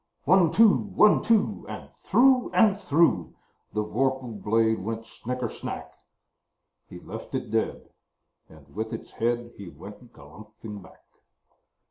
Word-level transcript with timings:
One, 0.25 0.51
two! 0.51 0.75
One, 0.95 1.21
two! 1.21 1.63
And 1.69 1.87
through 2.05 2.49
and 2.55 2.75
through 2.79 3.35
The 3.73 3.83
vorpal 3.83 4.41
blade 4.41 4.79
went 4.79 5.05
snicker 5.05 5.47
snack! 5.47 5.93
He 6.89 6.97
left 6.99 7.35
it 7.35 7.51
dead, 7.51 7.87
and 8.49 8.73
with 8.75 8.93
its 8.93 9.11
head 9.11 9.51
He 9.57 9.69
went 9.69 10.11
galumphing 10.11 10.81
back. 10.81 11.03